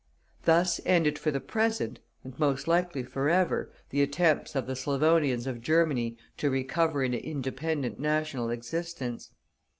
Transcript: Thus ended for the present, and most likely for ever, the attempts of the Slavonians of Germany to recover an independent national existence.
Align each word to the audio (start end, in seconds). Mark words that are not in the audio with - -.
Thus 0.45 0.81
ended 0.83 1.19
for 1.19 1.29
the 1.29 1.39
present, 1.39 1.99
and 2.23 2.33
most 2.39 2.67
likely 2.67 3.03
for 3.03 3.29
ever, 3.29 3.71
the 3.91 4.01
attempts 4.01 4.55
of 4.55 4.65
the 4.65 4.75
Slavonians 4.75 5.45
of 5.45 5.61
Germany 5.61 6.17
to 6.37 6.49
recover 6.49 7.03
an 7.03 7.13
independent 7.13 7.99
national 7.99 8.49
existence. 8.49 9.29